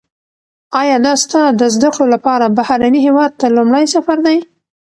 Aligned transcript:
ایا 0.79 0.97
دا 1.05 1.13
ستا 1.23 1.41
د 1.59 1.61
زده 1.75 1.89
کړو 1.93 2.05
لپاره 2.13 2.53
بهرني 2.57 2.99
هیواد 3.07 3.31
ته 3.39 3.45
لومړنی 3.55 3.87
سفر 3.95 4.17
دی؟ 4.25 4.37